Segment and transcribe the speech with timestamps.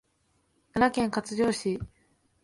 [0.73, 1.79] 奈良県葛城市